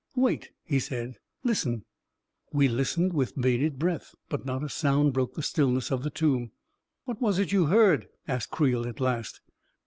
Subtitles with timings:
[0.27, 1.19] "Wait!" he said.
[1.43, 1.85] "Listen!"
[2.51, 6.49] We listened with bated breath, but not a sound broke the stillness of the tomb."
[7.05, 9.41] What was it you heard?" asked Creel, at last.